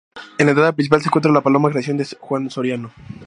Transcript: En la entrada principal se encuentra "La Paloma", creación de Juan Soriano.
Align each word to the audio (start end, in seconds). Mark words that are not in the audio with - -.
En 0.39 0.47
la 0.47 0.53
entrada 0.53 0.71
principal 0.73 0.99
se 1.03 1.09
encuentra 1.09 1.31
"La 1.31 1.41
Paloma", 1.41 1.69
creación 1.69 1.97
de 1.97 2.07
Juan 2.21 2.49
Soriano. 2.49 2.91